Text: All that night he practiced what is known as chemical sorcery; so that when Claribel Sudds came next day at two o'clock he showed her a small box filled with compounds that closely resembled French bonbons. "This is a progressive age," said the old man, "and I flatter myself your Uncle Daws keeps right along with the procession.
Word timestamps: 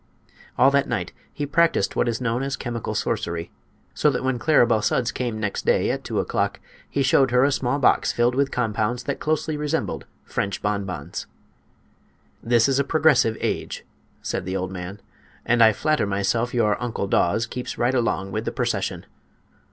All 0.57 0.71
that 0.71 0.87
night 0.87 1.13
he 1.31 1.45
practiced 1.45 1.95
what 1.95 2.07
is 2.07 2.19
known 2.19 2.41
as 2.41 2.55
chemical 2.55 2.95
sorcery; 2.95 3.51
so 3.93 4.09
that 4.09 4.23
when 4.23 4.39
Claribel 4.39 4.81
Sudds 4.81 5.11
came 5.11 5.39
next 5.39 5.63
day 5.63 5.91
at 5.91 6.03
two 6.03 6.19
o'clock 6.19 6.59
he 6.89 7.03
showed 7.03 7.29
her 7.29 7.43
a 7.43 7.51
small 7.51 7.77
box 7.77 8.11
filled 8.11 8.33
with 8.33 8.49
compounds 8.49 9.03
that 9.03 9.19
closely 9.19 9.57
resembled 9.57 10.07
French 10.23 10.59
bonbons. 10.63 11.27
"This 12.41 12.67
is 12.67 12.79
a 12.79 12.83
progressive 12.83 13.37
age," 13.41 13.85
said 14.23 14.43
the 14.45 14.57
old 14.57 14.71
man, 14.71 14.99
"and 15.45 15.61
I 15.61 15.71
flatter 15.71 16.07
myself 16.07 16.51
your 16.51 16.81
Uncle 16.81 17.05
Daws 17.05 17.45
keeps 17.45 17.77
right 17.77 17.93
along 17.93 18.31
with 18.31 18.45
the 18.45 18.51
procession. 18.51 19.05